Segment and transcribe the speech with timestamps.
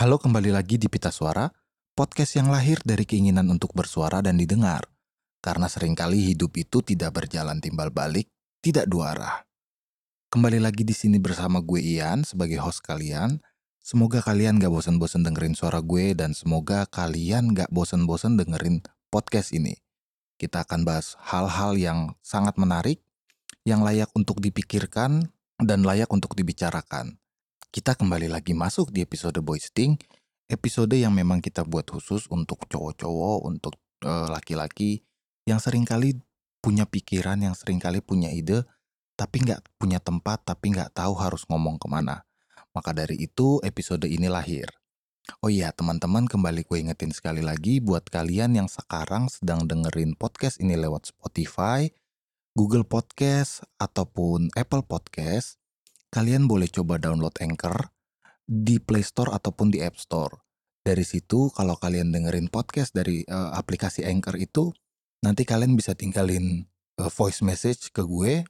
[0.00, 1.44] Halo kembali lagi di Pita Suara,
[1.92, 4.88] podcast yang lahir dari keinginan untuk bersuara dan didengar.
[5.44, 8.32] Karena sering kali hidup itu tidak berjalan timbal balik,
[8.64, 9.36] tidak dua arah.
[10.32, 13.44] Kembali lagi di sini bersama gue Ian sebagai host kalian.
[13.84, 18.80] Semoga kalian gak bosan-bosan dengerin suara gue dan semoga kalian gak bosan-bosan dengerin
[19.12, 19.76] podcast ini.
[20.40, 23.04] Kita akan bahas hal-hal yang sangat menarik,
[23.68, 25.28] yang layak untuk dipikirkan,
[25.60, 27.19] dan layak untuk dibicarakan.
[27.70, 29.94] Kita kembali lagi masuk di episode Boysting,
[30.50, 35.06] episode yang memang kita buat khusus untuk cowok-cowok, untuk eh, laki-laki
[35.46, 36.18] yang sering kali
[36.58, 38.66] punya pikiran, yang sering kali punya ide,
[39.14, 42.26] tapi nggak punya tempat, tapi nggak tahu harus ngomong ke mana.
[42.74, 44.66] Maka dari itu episode ini lahir.
[45.38, 50.58] Oh iya teman-teman kembali gue ingetin sekali lagi buat kalian yang sekarang sedang dengerin podcast
[50.58, 51.86] ini lewat Spotify,
[52.50, 55.59] Google Podcast, ataupun Apple Podcast,
[56.10, 57.94] kalian boleh coba download Anchor
[58.44, 60.42] di Play Store ataupun di App Store.
[60.82, 64.74] Dari situ kalau kalian dengerin podcast dari uh, aplikasi Anchor itu,
[65.22, 66.66] nanti kalian bisa tinggalin
[66.98, 68.42] uh, voice message ke gue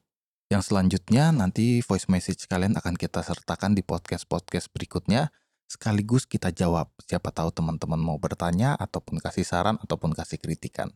[0.51, 5.31] yang selanjutnya nanti voice message kalian akan kita sertakan di podcast-podcast berikutnya
[5.71, 6.91] sekaligus kita jawab.
[7.07, 10.91] Siapa tahu teman-teman mau bertanya ataupun kasih saran ataupun kasih kritikan.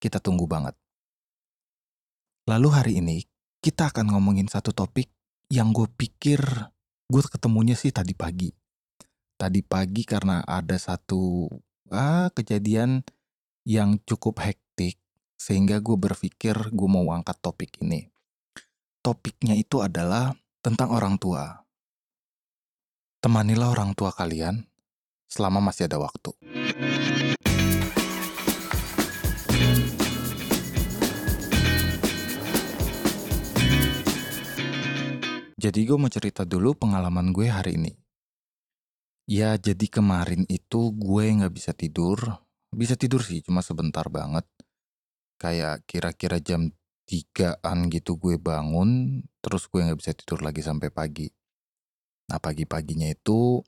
[0.00, 0.72] Kita tunggu banget.
[2.48, 3.24] Lalu hari ini
[3.60, 5.12] kita akan ngomongin satu topik
[5.52, 6.40] yang gue pikir
[7.08, 8.52] gue ketemunya sih tadi pagi.
[9.34, 11.50] Tadi pagi karena ada satu
[11.90, 13.02] ah, kejadian
[13.66, 15.00] yang cukup hektik
[15.34, 18.14] sehingga gue berpikir gue mau angkat topik ini
[19.04, 20.32] topiknya itu adalah
[20.64, 21.60] tentang orang tua.
[23.20, 24.64] Temanilah orang tua kalian
[25.28, 26.32] selama masih ada waktu.
[35.64, 37.96] Jadi gue mau cerita dulu pengalaman gue hari ini.
[39.24, 42.20] Ya jadi kemarin itu gue nggak bisa tidur.
[42.68, 44.44] Bisa tidur sih cuma sebentar banget.
[45.40, 46.68] Kayak kira-kira jam
[47.08, 51.32] tigaan gitu gue bangun, terus gue nggak bisa tidur lagi sampai pagi.
[52.28, 53.64] Nah pagi-paginya itu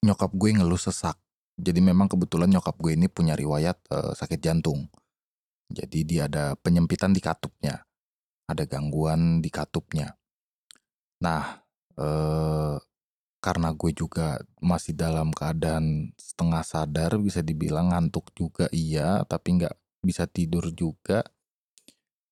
[0.00, 1.20] nyokap gue ngeluh sesak.
[1.60, 4.88] Jadi memang kebetulan nyokap gue ini punya riwayat uh, sakit jantung.
[5.68, 7.84] Jadi dia ada penyempitan di katupnya,
[8.48, 10.21] ada gangguan di katupnya.
[11.22, 11.62] Nah,
[11.96, 12.76] eh,
[13.42, 19.74] karena gue juga masih dalam keadaan setengah sadar, bisa dibilang ngantuk juga iya, tapi nggak
[20.02, 21.22] bisa tidur juga.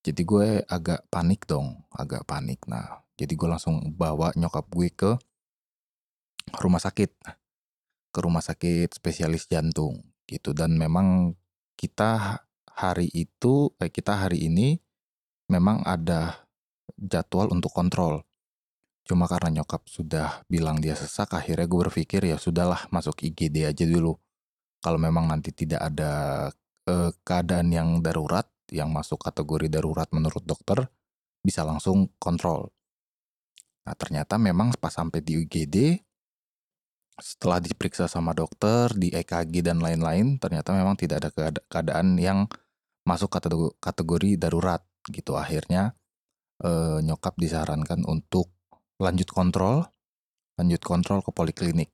[0.01, 2.65] Jadi gue agak panik dong, agak panik.
[2.67, 5.11] Nah, jadi gue langsung bawa nyokap gue ke
[6.63, 7.11] rumah sakit,
[8.11, 10.51] ke rumah sakit spesialis jantung gitu.
[10.57, 11.37] Dan memang
[11.77, 12.43] kita
[12.75, 14.79] hari itu, eh, kita hari ini
[15.53, 16.47] memang ada
[16.97, 18.25] jadwal untuk kontrol.
[19.11, 23.83] Cuma karena nyokap sudah bilang dia sesak, akhirnya gue berpikir ya sudahlah masuk IGD aja
[23.83, 24.15] dulu.
[24.79, 26.13] Kalau memang nanti tidak ada
[26.87, 30.87] eh, keadaan yang darurat, yang masuk kategori darurat menurut dokter
[31.43, 32.71] bisa langsung kontrol.
[33.83, 35.99] Nah ternyata memang pas sampai di UGD
[37.19, 41.31] setelah diperiksa sama dokter di EKG dan lain-lain ternyata memang tidak ada
[41.67, 42.47] keadaan yang
[43.03, 43.27] masuk
[43.83, 45.99] kategori, darurat gitu akhirnya
[46.63, 48.60] eh, nyokap disarankan untuk
[49.01, 49.89] lanjut kontrol
[50.61, 51.91] lanjut kontrol ke poliklinik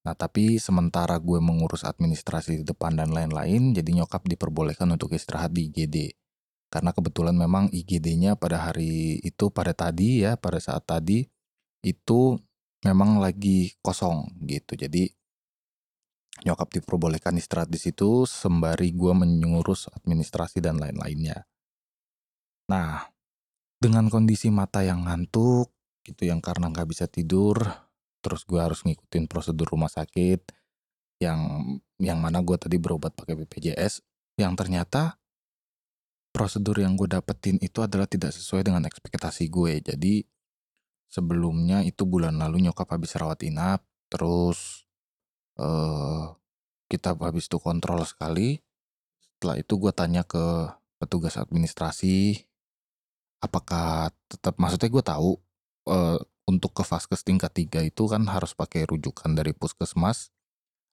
[0.00, 5.52] Nah, tapi sementara gue mengurus administrasi di depan dan lain-lain, jadi nyokap diperbolehkan untuk istirahat
[5.52, 6.16] di IGD.
[6.72, 11.28] Karena kebetulan memang IGD-nya pada hari itu, pada tadi ya, pada saat tadi,
[11.84, 12.20] itu
[12.80, 14.72] memang lagi kosong gitu.
[14.72, 15.04] Jadi
[16.48, 21.44] nyokap diperbolehkan istirahat di situ sembari gue mengurus administrasi dan lain-lainnya.
[22.72, 23.04] Nah,
[23.76, 25.68] dengan kondisi mata yang ngantuk,
[26.06, 27.60] gitu yang karena nggak bisa tidur,
[28.24, 30.40] terus gue harus ngikutin prosedur rumah sakit
[31.20, 31.40] yang
[32.00, 34.00] yang mana gue tadi berobat pakai BPJS
[34.40, 35.20] yang ternyata
[36.32, 39.84] prosedur yang gue dapetin itu adalah tidak sesuai dengan ekspektasi gue.
[39.84, 40.24] Jadi
[41.10, 44.88] sebelumnya itu bulan lalu nyokap habis rawat inap terus
[45.60, 46.34] uh,
[46.88, 48.62] kita habis itu kontrol sekali.
[49.20, 52.44] Setelah itu gue tanya ke petugas administrasi
[53.40, 55.32] apakah tetap maksudnya gue tahu
[55.90, 60.30] uh, untuk ke vaskes tingkat 3 itu kan harus pakai rujukan dari puskesmas,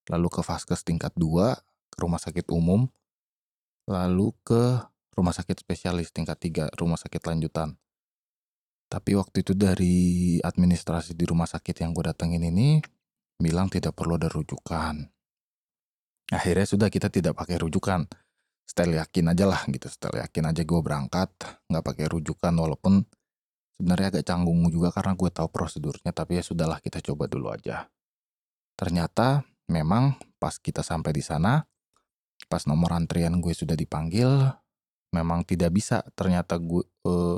[0.10, 1.54] lalu ke vaskes tingkat 2,
[1.94, 2.90] ke rumah sakit umum,
[3.86, 4.82] lalu ke
[5.18, 7.78] rumah sakit spesialis tingkat 3, rumah sakit lanjutan.
[8.88, 12.80] Tapi waktu itu dari administrasi di rumah sakit yang gue datengin ini
[13.36, 15.04] bilang tidak perlu ada rujukan.
[16.32, 18.08] Akhirnya sudah kita tidak pakai rujukan.
[18.68, 21.32] Setel yakin aja lah gitu, setel yakin aja gue berangkat,
[21.72, 23.08] nggak pakai rujukan walaupun
[23.78, 27.88] sebenarnya agak canggung juga karena gue tahu prosedurnya tapi ya sudahlah kita coba dulu aja
[28.78, 29.42] Ternyata
[29.74, 31.66] memang pas kita sampai di sana,
[32.46, 34.30] pas nomor antrian gue sudah dipanggil,
[35.10, 37.38] memang tidak bisa ternyata gue eh,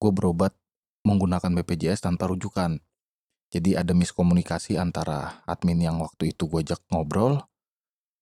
[0.00, 0.56] gue berobat
[1.04, 2.80] menggunakan BPJS tanpa rujukan.
[3.52, 7.44] Jadi ada miskomunikasi antara admin yang waktu itu gue ajak ngobrol,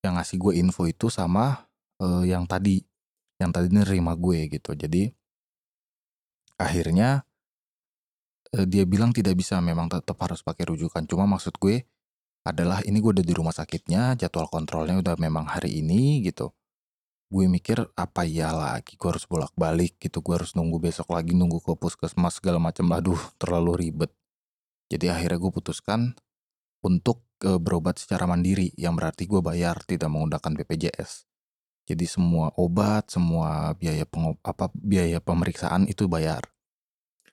[0.02, 1.70] yang ngasih gue info itu sama
[2.02, 2.82] eh, yang tadi,
[3.38, 4.74] yang tadi nerima gue gitu.
[4.74, 5.14] Jadi
[6.58, 7.22] akhirnya
[8.56, 11.04] eh, dia bilang tidak bisa, memang tetap harus pakai rujukan.
[11.08, 11.84] Cuma maksud gue
[12.42, 16.50] adalah ini gue udah di rumah sakitnya, jadwal kontrolnya udah memang hari ini gitu.
[17.32, 21.64] Gue mikir apa ya lagi, gue harus bolak-balik gitu, gue harus nunggu besok lagi, nunggu
[21.64, 22.84] ke puskesmas segala macam.
[22.92, 24.12] Aduh, terlalu ribet.
[24.92, 26.12] Jadi akhirnya gue putuskan
[26.84, 31.24] untuk e, berobat secara mandiri, yang berarti gue bayar tidak menggunakan BPJS.
[31.88, 34.04] Jadi semua obat, semua biaya
[34.44, 36.44] apa biaya pemeriksaan itu bayar.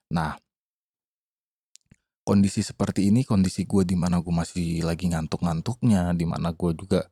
[0.10, 0.40] Nah,
[2.30, 7.10] kondisi seperti ini, kondisi gue di mana gue masih lagi ngantuk-ngantuknya, di mana gue juga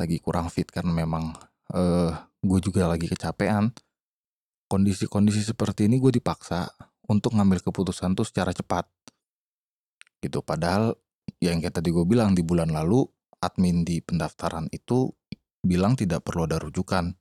[0.00, 1.36] lagi kurang fit karena memang
[1.76, 3.68] uh, gue juga lagi kecapean.
[4.64, 6.72] Kondisi-kondisi seperti ini gue dipaksa
[7.04, 8.88] untuk ngambil keputusan tuh secara cepat.
[10.24, 10.40] Gitu.
[10.40, 10.96] Padahal
[11.44, 13.04] yang kayak tadi gue bilang di bulan lalu
[13.44, 15.12] admin di pendaftaran itu
[15.60, 17.12] bilang tidak perlu ada rujukan.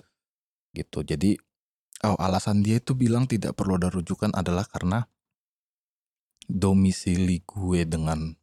[0.72, 1.04] Gitu.
[1.04, 1.36] Jadi
[2.08, 5.04] oh alasan dia itu bilang tidak perlu ada rujukan adalah karena
[6.46, 8.34] domisili gue dengan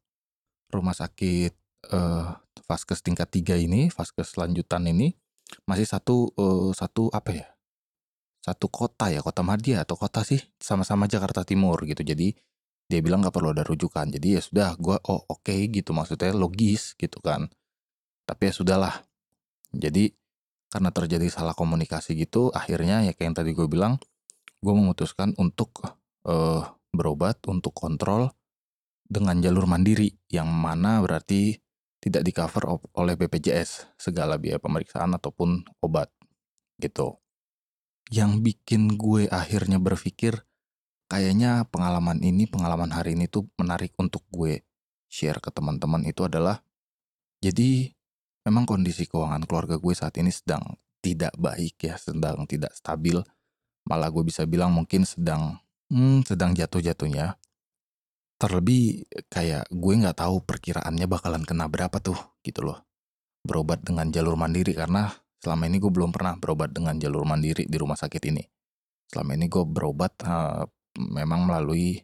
[0.73, 1.53] rumah sakit
[1.93, 2.35] uh,
[2.67, 5.15] vaskes tingkat tiga ini, vaskes lanjutan ini
[5.69, 7.47] masih satu uh, satu apa ya?
[8.43, 12.03] Satu kota ya, kota Madia atau kota sih sama-sama Jakarta Timur gitu.
[12.03, 12.35] Jadi
[12.91, 14.11] dia bilang nggak perlu ada rujukan.
[14.11, 17.47] Jadi ya sudah, gue oh oke okay, gitu maksudnya logis gitu kan.
[18.27, 18.95] Tapi ya sudahlah.
[19.71, 20.11] Jadi
[20.73, 24.01] karena terjadi salah komunikasi gitu, akhirnya ya kayak yang tadi gue bilang,
[24.59, 25.85] gue memutuskan untuk
[26.27, 28.29] uh, berobat untuk kontrol
[29.03, 31.57] dengan jalur mandiri yang mana berarti
[32.03, 36.11] tidak di cover oleh BPJS segala biaya pemeriksaan ataupun obat
[36.83, 37.23] gitu.
[38.11, 40.43] Yang bikin gue akhirnya berpikir
[41.07, 44.67] kayaknya pengalaman ini, pengalaman hari ini tuh menarik untuk gue
[45.07, 46.65] share ke teman-teman itu adalah
[47.39, 47.95] jadi
[48.43, 50.63] memang kondisi keuangan keluarga gue saat ini sedang
[50.99, 53.23] tidak baik ya, sedang tidak stabil.
[53.87, 55.62] Malah gue bisa bilang mungkin sedang
[55.93, 57.37] hmm, sedang jatuh-jatuhnya.
[58.41, 62.83] Terlebih kayak gue nggak tahu perkiraannya bakalan kena berapa tuh gitu loh.
[63.45, 67.77] Berobat dengan jalur mandiri karena selama ini gue belum pernah berobat dengan jalur mandiri di
[67.77, 68.43] rumah sakit ini.
[69.13, 70.65] Selama ini gue berobat uh,
[70.99, 72.01] memang melalui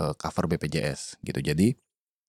[0.00, 1.42] uh, cover BPJS gitu.
[1.42, 1.76] Jadi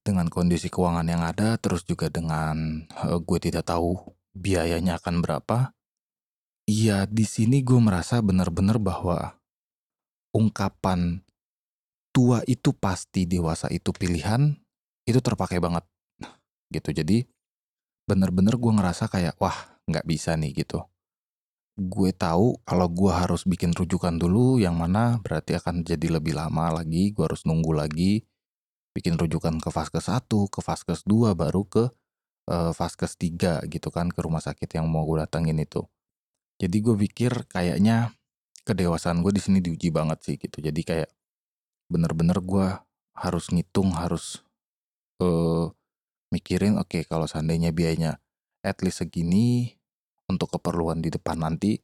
[0.03, 3.99] dengan kondisi keuangan yang ada terus juga dengan uh, gue tidak tahu
[4.33, 5.75] biayanya akan berapa
[6.69, 9.38] iya di sini gue merasa benar-benar bahwa
[10.35, 11.21] ungkapan
[12.09, 14.53] tua itu pasti dewasa itu pilihan
[15.05, 15.85] itu terpakai banget.
[16.69, 17.01] Gitu.
[17.01, 17.17] Jadi
[18.05, 20.85] bener-bener gue ngerasa kayak wah nggak bisa nih gitu.
[21.79, 26.81] Gue tahu kalau gue harus bikin rujukan dulu yang mana berarti akan jadi lebih lama
[26.81, 28.27] lagi gue harus nunggu lagi
[28.91, 31.87] bikin rujukan ke vaskes 1 ke vaskes 2 baru ke
[32.51, 35.85] uh, vaskes 3 gitu kan ke rumah sakit yang mau gue datangin itu.
[36.59, 38.18] Jadi gue pikir kayaknya
[38.69, 40.61] kedewasaan gue di sini diuji banget sih gitu.
[40.61, 41.09] Jadi kayak
[41.89, 42.67] bener-bener gue
[43.17, 44.45] harus ngitung harus
[45.19, 45.73] uh,
[46.29, 48.21] mikirin oke okay, kalau seandainya biayanya
[48.61, 49.73] at least segini
[50.29, 51.81] untuk keperluan di depan nanti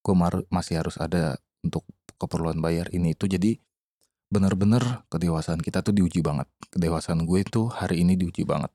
[0.00, 0.14] gue
[0.48, 1.82] masih harus ada untuk
[2.16, 3.58] keperluan bayar ini itu jadi
[4.28, 6.46] bener-bener kedewasaan kita tuh diuji banget.
[6.68, 8.70] Kedewasaan gue itu hari ini diuji banget.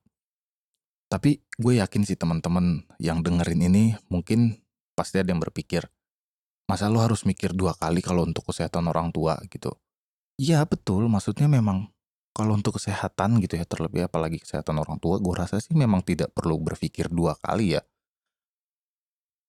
[1.08, 4.66] Tapi gue yakin sih teman-teman yang dengerin ini mungkin
[4.98, 5.86] pasti ada yang berpikir
[6.74, 9.78] masa lo harus mikir dua kali kalau untuk kesehatan orang tua gitu
[10.42, 11.94] Iya betul, maksudnya memang
[12.34, 16.34] kalau untuk kesehatan gitu ya terlebih apalagi kesehatan orang tua, gue rasa sih memang tidak
[16.34, 17.82] perlu berpikir dua kali ya.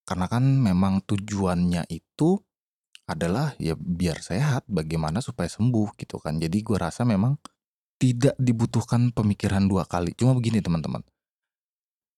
[0.04, 2.36] Karena kan memang tujuannya itu
[3.08, 6.36] adalah ya biar sehat, bagaimana supaya sembuh gitu kan.
[6.36, 7.40] Jadi gue rasa memang
[7.96, 10.12] tidak dibutuhkan pemikiran dua kali.
[10.12, 11.00] Cuma begini teman-teman.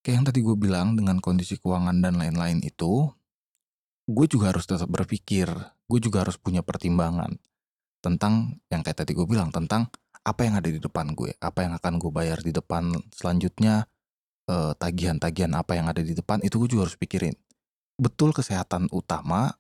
[0.03, 3.07] Kayak yang tadi gue bilang dengan kondisi keuangan dan lain-lain itu,
[4.07, 5.51] gue juga harus tetap berpikir,
[5.87, 7.35] gue juga harus punya pertimbangan
[7.99, 9.91] tentang yang kayak tadi gue bilang tentang
[10.23, 13.87] apa yang ada di depan gue, apa yang akan gue bayar di depan selanjutnya,
[14.47, 17.35] eh, tagihan-tagihan apa yang ada di depan itu gue juga harus pikirin.
[17.99, 19.59] Betul kesehatan utama,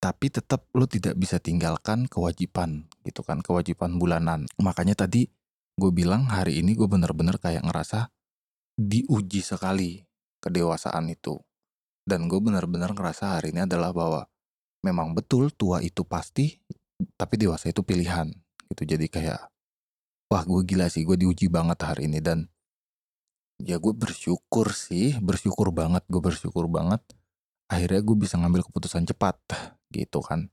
[0.00, 4.48] tapi tetap lo tidak bisa tinggalkan kewajiban gitu kan, kewajiban bulanan.
[4.60, 5.28] Makanya tadi
[5.76, 8.12] gue bilang hari ini gue bener-bener kayak ngerasa
[8.76, 10.04] diuji sekali
[10.40, 11.40] kedewasaan itu.
[12.02, 14.26] Dan gue bener-bener ngerasa hari ini adalah bahwa
[14.82, 16.58] memang betul tua itu pasti
[17.14, 18.30] tapi dewasa itu pilihan
[18.70, 19.40] gitu jadi kayak
[20.26, 22.50] wah gue gila sih gue diuji banget hari ini dan
[23.62, 26.98] Ya gue bersyukur sih, bersyukur banget, gue bersyukur banget.
[27.70, 29.38] Akhirnya gue bisa ngambil keputusan cepat,
[29.94, 30.50] gitu kan.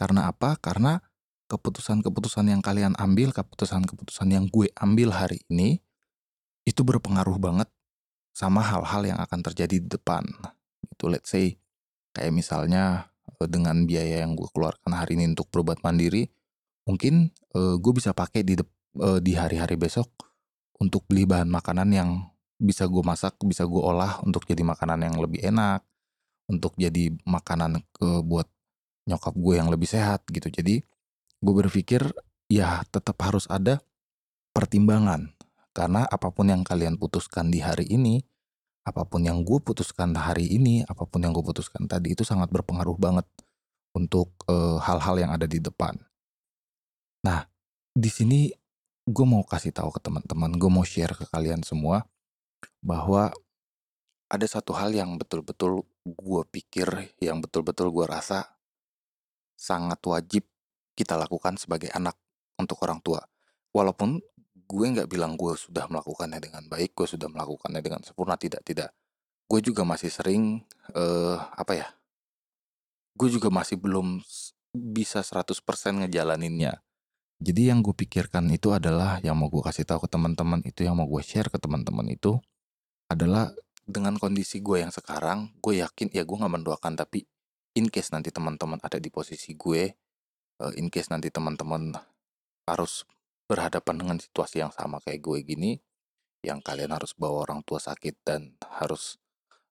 [0.00, 0.56] Karena apa?
[0.56, 1.04] Karena
[1.52, 5.84] keputusan-keputusan yang kalian ambil, keputusan-keputusan yang gue ambil hari ini,
[6.64, 7.68] itu berpengaruh banget
[8.36, 10.28] sama hal-hal yang akan terjadi di depan.
[10.92, 11.56] Itu let's say,
[12.12, 13.08] kayak misalnya
[13.40, 16.28] eh, dengan biaya yang gue keluarkan hari ini untuk berobat mandiri,
[16.84, 20.12] mungkin uh, gue bisa pakai di uh, di hari-hari besok
[20.76, 22.10] untuk beli bahan makanan yang
[22.60, 25.80] bisa gue masak, bisa gue olah untuk jadi makanan yang lebih enak,
[26.52, 28.48] untuk jadi makanan ke buat
[29.08, 30.52] nyokap gue yang lebih sehat gitu.
[30.52, 30.84] Jadi
[31.40, 32.04] gue berpikir
[32.52, 33.80] ya tetap harus ada
[34.52, 35.32] pertimbangan
[35.76, 38.24] karena apa pun yang kalian putuskan di hari ini,
[38.88, 42.48] apa pun yang gue putuskan hari ini, apa pun yang gue putuskan tadi itu sangat
[42.48, 43.28] berpengaruh banget
[43.92, 46.00] untuk eh, hal-hal uh, yang ada di depan.
[47.28, 47.44] Nah,
[47.92, 48.48] di sini
[49.04, 52.08] gue mau kasih tahu ke teman-teman, gue mau share ke kalian semua
[52.80, 53.36] bahwa
[54.32, 58.56] ada satu hal yang betul-betul gue pikir, yang betul-betul gue rasa
[59.60, 60.48] sangat wajib
[60.96, 62.16] kita lakukan sebagai anak
[62.56, 63.20] untuk orang tua.
[63.76, 64.24] Walaupun
[64.66, 68.90] gue nggak bilang gue sudah melakukannya dengan baik, gue sudah melakukannya dengan sempurna, tidak, tidak.
[69.46, 71.88] Gue juga masih sering, uh, apa ya,
[73.14, 74.20] gue juga masih belum
[74.74, 75.54] bisa 100%
[76.04, 76.82] ngejalaninnya
[77.36, 80.96] jadi yang gue pikirkan itu adalah yang mau gue kasih tahu ke teman-teman itu yang
[80.96, 82.40] mau gue share ke teman-teman itu
[83.12, 83.52] adalah
[83.86, 87.28] dengan kondisi gue yang sekarang, gue yakin ya gue nggak mendoakan tapi
[87.76, 89.84] in case nanti teman-teman ada di posisi gue,
[90.64, 91.92] uh, in case nanti teman-teman
[92.66, 93.04] harus
[93.46, 95.72] berhadapan dengan situasi yang sama kayak gue gini,
[96.42, 99.18] yang kalian harus bawa orang tua sakit dan harus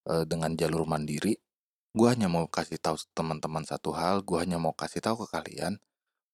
[0.07, 1.39] uh, dengan jalur mandiri,
[1.95, 5.79] gue hanya mau kasih tahu teman-teman satu hal, gue hanya mau kasih tahu ke kalian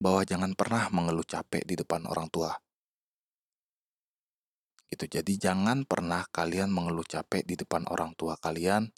[0.01, 2.57] bahwa jangan pernah mengeluh capek di depan orang tua.
[4.89, 5.07] Gitu.
[5.07, 8.91] Jadi jangan pernah kalian mengeluh capek di depan orang tua kalian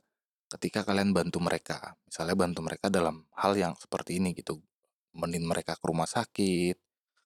[0.50, 2.00] ketika kalian bantu mereka.
[2.08, 4.64] Misalnya bantu mereka dalam hal yang seperti ini gitu.
[5.14, 6.80] Menin mereka ke rumah sakit,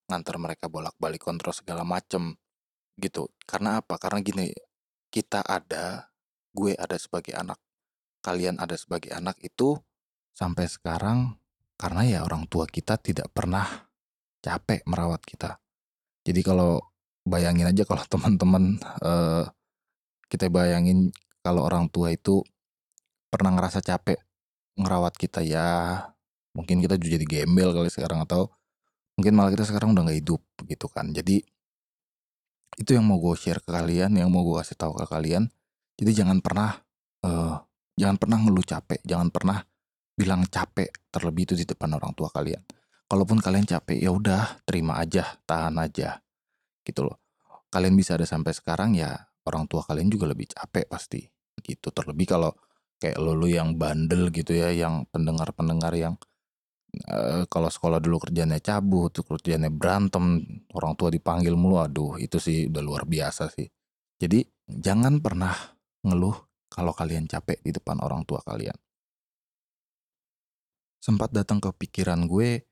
[0.08, 2.36] ngantar mereka bolak-balik kontrol segala macem
[2.98, 3.30] gitu.
[3.44, 4.00] Karena apa?
[4.02, 4.50] Karena gini,
[5.12, 6.10] kita ada,
[6.52, 7.60] gue ada sebagai anak,
[8.24, 9.78] kalian ada sebagai anak itu
[10.34, 11.38] sampai sekarang
[11.78, 13.66] karena ya orang tua kita tidak pernah
[14.42, 15.62] capek merawat kita.
[16.26, 16.82] Jadi kalau
[17.28, 19.46] bayangin aja kalau teman-teman uh,
[20.28, 21.12] kita bayangin
[21.44, 22.44] kalau orang tua itu
[23.28, 24.20] pernah ngerasa capek
[24.78, 26.00] ngerawat kita ya
[26.54, 28.50] mungkin kita juga jadi gembel kali sekarang atau
[29.18, 31.42] mungkin malah kita sekarang udah nggak hidup gitu kan jadi
[32.78, 35.50] itu yang mau gue share ke kalian yang mau gue kasih tahu ke kalian
[35.98, 36.78] jadi jangan pernah
[37.26, 37.58] uh,
[37.98, 39.66] jangan pernah ngeluh capek jangan pernah
[40.18, 42.60] bilang capek terlebih itu di depan orang tua kalian.
[43.08, 46.20] Kalaupun kalian capek ya udah terima aja, tahan aja.
[46.82, 47.22] Gitu loh.
[47.70, 49.14] Kalian bisa ada sampai sekarang ya
[49.46, 51.22] orang tua kalian juga lebih capek pasti.
[51.62, 51.94] Gitu.
[51.94, 52.52] Terlebih kalau
[52.98, 56.18] kayak lo, lo yang bandel gitu ya, yang pendengar-pendengar yang
[57.06, 60.42] uh, kalau sekolah dulu kerjanya cabut, kerjanya berantem,
[60.74, 63.68] orang tua dipanggil mulu, aduh itu sih udah luar biasa sih.
[64.18, 65.54] Jadi jangan pernah
[66.02, 66.34] ngeluh
[66.68, 68.76] kalau kalian capek di depan orang tua kalian.
[70.98, 72.66] Sempat datang ke pikiran gue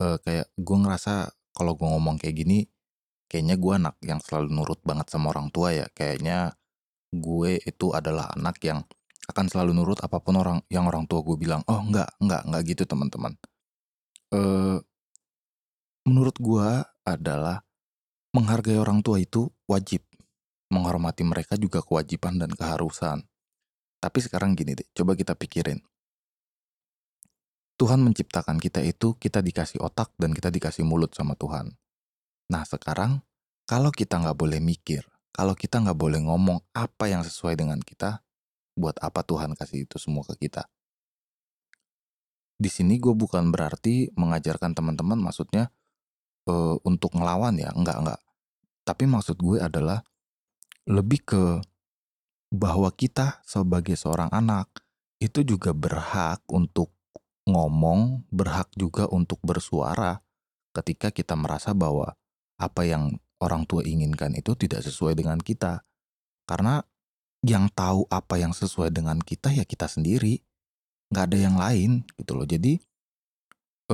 [0.00, 2.58] uh, kayak gue ngerasa kalau gue ngomong kayak gini
[3.28, 5.86] kayaknya gue anak yang selalu nurut banget sama orang tua ya.
[5.90, 6.54] Kayaknya
[7.14, 8.82] gue itu adalah anak yang
[9.30, 12.62] akan selalu nurut apa pun orang yang orang tua gue bilang oh enggak enggak enggak
[12.68, 13.32] gitu teman-teman
[14.34, 14.76] uh,
[16.04, 16.68] menurut gue
[17.06, 17.62] adalah
[18.34, 20.02] menghargai orang tua itu wajib
[20.74, 23.22] menghormati mereka juga kewajiban dan keharusan
[24.02, 25.78] tapi sekarang gini deh coba kita pikirin
[27.74, 31.74] Tuhan menciptakan kita itu, kita dikasih otak dan kita dikasih mulut sama Tuhan.
[32.46, 33.18] Nah sekarang,
[33.66, 35.02] kalau kita nggak boleh mikir,
[35.34, 38.22] kalau kita nggak boleh ngomong apa yang sesuai dengan kita,
[38.78, 40.70] buat apa Tuhan kasih itu semua ke kita?
[42.54, 45.74] Di sini gue bukan berarti mengajarkan teman-teman maksudnya
[46.46, 48.20] uh, untuk ngelawan ya, enggak enggak.
[48.84, 50.04] Tapi maksud gue adalah
[50.84, 51.42] lebih ke
[52.54, 54.70] bahwa kita sebagai seorang anak
[55.18, 56.94] itu juga berhak untuk
[57.48, 60.20] ngomong, berhak juga untuk bersuara
[60.74, 62.14] ketika kita merasa bahwa
[62.60, 65.82] apa yang orang tua inginkan itu tidak sesuai dengan kita.
[66.44, 66.84] Karena
[67.44, 70.40] yang tahu apa yang sesuai dengan kita ya kita sendiri.
[71.14, 72.42] Nggak ada yang lain gitu loh.
[72.42, 72.82] Jadi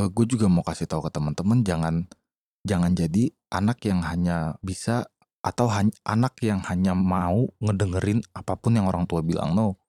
[0.00, 1.95] uh, gue juga mau kasih tahu ke teman-teman jangan
[2.65, 5.09] jangan jadi anak yang hanya bisa
[5.41, 5.69] atau
[6.05, 9.81] anak yang hanya mau ngedengerin apa pun yang orang tua bilang no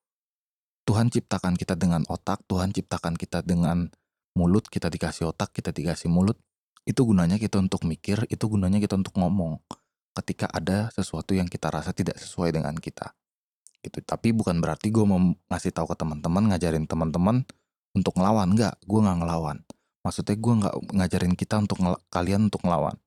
[0.81, 3.87] Tuhan ciptakan kita dengan otak, Tuhan ciptakan kita dengan
[4.33, 6.41] mulut, kita dikasih otak, kita dikasih mulut.
[6.83, 9.61] Itu gunanya kita untuk mikir, itu gunanya kita untuk ngomong.
[10.11, 13.15] ketika ada sesuatu yang kita rasa tidak sesuai dengan kita.
[13.81, 13.97] Gitu.
[14.05, 15.17] Tapi bukan berarti gue mau
[15.49, 17.43] ngasih tahu ke teman-teman, ngajarin teman-teman
[17.97, 18.53] untuk ngelawan.
[18.53, 19.57] Enggak, gue nggak ngelawan.
[20.01, 21.77] Maksudnya gue nggak ngajarin kita untuk
[22.09, 22.97] kalian untuk ngelawan.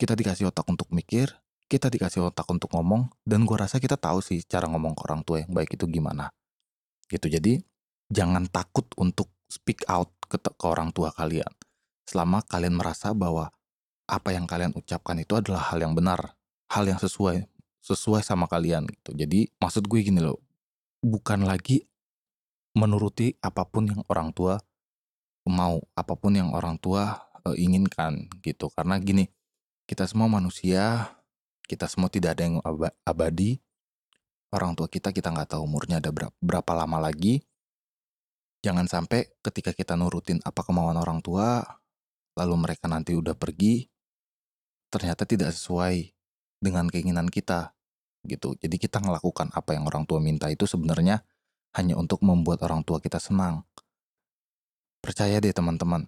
[0.00, 1.32] Kita dikasih otak untuk mikir,
[1.68, 5.20] kita dikasih otak untuk ngomong, dan gue rasa kita tahu sih cara ngomong ke orang
[5.24, 6.32] tua yang baik itu gimana.
[7.08, 7.28] Gitu.
[7.28, 7.60] Jadi
[8.08, 11.48] jangan takut untuk speak out ke, ke orang tua kalian.
[12.08, 13.52] Selama kalian merasa bahwa
[14.08, 16.36] apa yang kalian ucapkan itu adalah hal yang benar,
[16.72, 17.44] hal yang sesuai
[17.88, 19.16] sesuai sama kalian gitu.
[19.16, 20.36] Jadi maksud gue gini loh,
[21.00, 21.88] bukan lagi
[22.76, 24.60] menuruti apa pun yang orang tua
[25.48, 27.16] mau, apa pun yang orang tua
[27.48, 28.68] e, inginkan gitu.
[28.68, 29.24] Karena gini,
[29.88, 31.16] kita semua manusia,
[31.64, 32.60] kita semua tidak ada yang
[33.08, 33.56] abadi.
[34.52, 37.40] Orang tua kita kita nggak tahu umurnya ada berapa, berapa lama lagi.
[38.60, 41.64] Jangan sampai ketika kita nurutin apa kemauan orang tua,
[42.36, 43.86] lalu mereka nanti udah pergi,
[44.92, 46.10] ternyata tidak sesuai
[46.58, 47.77] dengan keinginan kita
[48.28, 48.52] gitu.
[48.60, 51.24] Jadi kita melakukan apa yang orang tua minta itu sebenarnya
[51.74, 53.64] hanya untuk membuat orang tua kita senang.
[55.00, 56.04] Percaya deh teman-teman,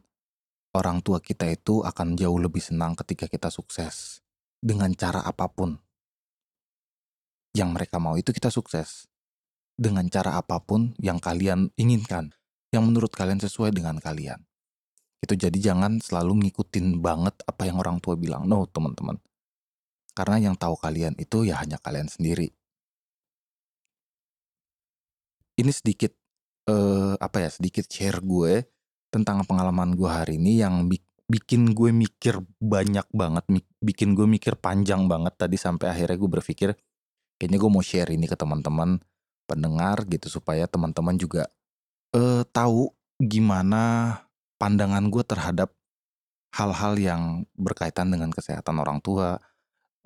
[0.76, 4.20] orang tua kita itu akan jauh lebih senang ketika kita sukses
[4.60, 5.80] dengan cara apa pun.
[7.56, 9.10] Yang mereka mau itu kita sukses
[9.74, 12.36] dengan cara apa pun yang kalian inginkan,
[12.70, 14.44] yang menurut kalian sesuai dengan kalian.
[15.20, 18.48] Itu jadi jangan selalu ngikutin banget apa yang orang tua bilang.
[18.48, 19.20] No, teman-teman.
[20.20, 22.52] Karena yang tahu kalian itu ya hanya kalian sendiri.
[25.56, 26.12] Ini sedikit
[26.68, 27.48] eh, apa ya?
[27.48, 28.68] Sedikit share gue
[29.08, 30.84] tentang pengalaman gue hari ini yang
[31.24, 33.48] bikin gue mikir banyak banget,
[33.80, 36.68] bikin gue mikir panjang banget tadi sampai akhirnya gue berpikir
[37.40, 39.00] kayaknya gue mau share ini ke teman-teman
[39.48, 41.48] pendengar gitu supaya teman-teman juga
[42.12, 44.14] eh, tahu gimana
[44.60, 45.72] pandangan gue terhadap
[46.52, 47.22] hal-hal yang
[47.56, 49.40] berkaitan dengan kesehatan orang tua,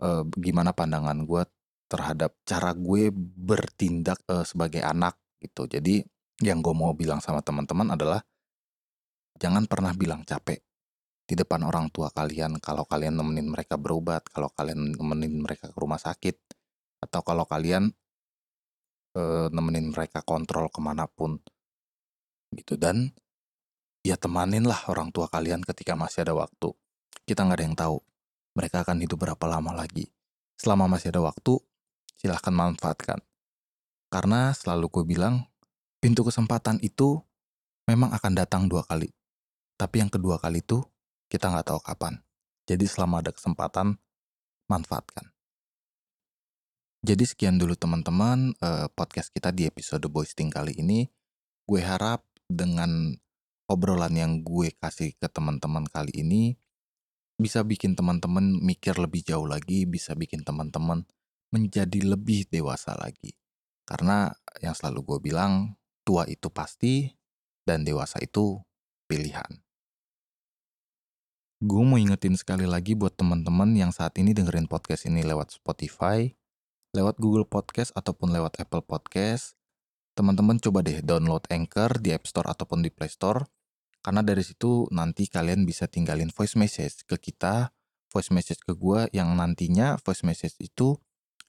[0.03, 1.43] eh, gimana pandangan gue
[1.91, 5.69] terhadap cara gue bertindak eh, sebagai anak gitu.
[5.69, 6.03] Jadi
[6.43, 8.21] yang gue mau bilang sama teman-teman adalah
[9.39, 10.63] jangan pernah bilang capek
[11.25, 15.79] di depan orang tua kalian kalau kalian nemenin mereka berobat, kalau kalian nemenin mereka ke
[15.81, 16.37] rumah sakit,
[17.01, 17.93] atau kalau kalian
[19.17, 21.41] eh, nemenin mereka kontrol ke mana pun
[22.55, 23.11] gitu dan
[24.07, 26.71] ya temanin lah orang tua kalian ketika masih ada waktu.
[27.25, 27.97] Kita nggak ada yang tahu
[28.55, 30.09] mereka akan hidup berapa lama lagi.
[30.55, 31.59] Selama masih ada waktu,
[32.15, 33.19] silahkan manfaatkan.
[34.09, 35.51] Karena selalu gue bilang,
[35.99, 37.19] pintu kesempatan itu
[37.91, 39.11] memang akan datang dua kali.
[39.75, 40.81] Tapi yang kedua kali itu,
[41.27, 42.23] kita nggak tahu kapan.
[42.65, 43.99] Jadi selama ada kesempatan,
[44.71, 45.35] manfaatkan.
[47.05, 51.05] Jadi sekian dulu teman-teman eh, podcast kita di episode Boysting kali ini.
[51.69, 53.13] Gue harap dengan
[53.69, 56.57] obrolan yang gue kasih ke teman-teman kali ini
[57.35, 61.03] bisa bikin teman-teman mikir lebih jauh lagi, bisa bikin teman-teman
[61.51, 63.35] menjadi lebih dewasa lagi.
[63.85, 64.31] Karena
[64.63, 65.75] yang selalu gue bilang,
[66.07, 67.11] tua itu pasti
[67.67, 68.63] dan dewasa itu
[69.11, 69.49] pilihan.
[71.65, 76.29] Gue mau ingetin sekali lagi buat teman-teman yang saat ini dengerin podcast ini lewat Spotify,
[76.93, 79.57] lewat Google Podcast ataupun lewat Apple Podcast,
[80.13, 83.49] teman-teman coba deh download Anchor di App Store ataupun di Play Store
[84.05, 87.73] karena dari situ nanti kalian bisa tinggalin voice message ke kita,
[88.13, 91.01] voice message ke gue yang nantinya voice message itu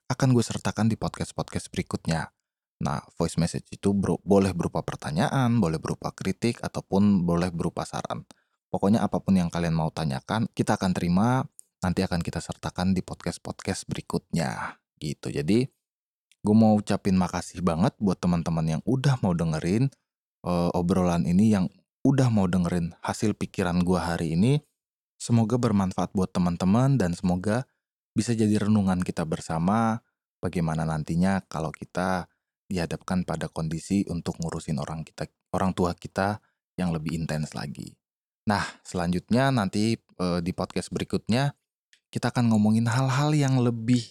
[0.07, 2.31] akan gue sertakan di podcast-podcast berikutnya.
[2.79, 8.23] Nah, voice message itu bro, boleh berupa pertanyaan, boleh berupa kritik, ataupun boleh berupa saran.
[8.71, 11.43] Pokoknya apa pun yang kalian mau tanyakan, kita akan terima,
[11.79, 14.79] nanti akan kita sertakan di podcast-podcast berikutnya.
[14.99, 15.31] Gitu.
[15.31, 15.65] Jadi,
[16.45, 19.89] gue mau ucapin makasih banget buat teman-teman yang udah mau dengerin
[20.45, 21.65] uh, obrolan ini yang
[22.05, 24.61] udah mau dengerin hasil pikiran gua hari ini.
[25.17, 27.65] Semoga bermanfaat buat teman-teman dan semoga
[28.13, 30.05] bisa jadi renungan kita bersama
[30.37, 32.29] bagaimana nantinya kalau kita
[32.69, 36.37] dihadapkan pada kondisi untuk ngurusin orang kita orang tua kita
[36.77, 37.97] yang lebih intens lagi.
[38.45, 41.57] Nah, selanjutnya nanti e, di podcast berikutnya
[42.13, 44.05] kita akan ngomongin hal-hal yang lebih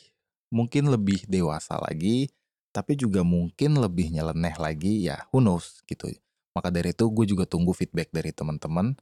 [0.50, 2.30] mungkin lebih dewasa lagi,
[2.74, 6.10] tapi juga mungkin lebih nyeleneh lagi ya, who knows gitu.
[6.54, 8.94] Maka dari itu gue juga tunggu feedback dari teman-teman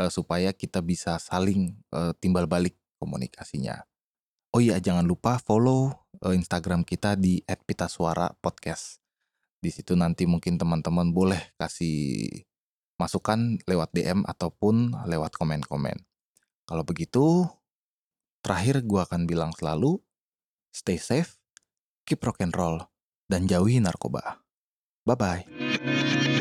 [0.00, 3.84] uh, supaya kita bisa saling uh, timbal balik komunikasinya.
[4.54, 5.92] Oh iya jangan lupa follow
[6.24, 9.04] uh, Instagram kita di @pitasuara podcast.
[9.60, 12.28] Di situ nanti mungkin teman-teman boleh kasih
[13.00, 15.98] masukan lewat DM ataupun lewat komen-komen.
[16.64, 17.48] Kalau begitu,
[18.40, 20.00] terakhir gue akan bilang selalu,
[20.72, 21.36] stay safe,
[22.08, 22.80] keep rock and roll,
[23.28, 24.40] dan jauhi narkoba.
[25.04, 26.32] Bye-bye.